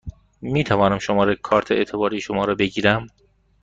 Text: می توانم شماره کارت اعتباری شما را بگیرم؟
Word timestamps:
می 0.41 0.63
توانم 0.63 0.99
شماره 0.99 1.35
کارت 1.35 1.71
اعتباری 1.71 2.21
شما 2.21 2.45
را 2.45 2.55
بگیرم؟ 2.55 3.07